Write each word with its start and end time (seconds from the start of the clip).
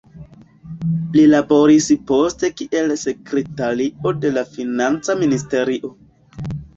Li 1.17 1.25
laboris 1.33 1.89
poste 2.11 2.49
kiel 2.61 2.93
sekretario 3.01 4.13
de 4.23 4.31
la 4.39 4.45
Financa 4.55 5.17
ministerio. 5.21 5.93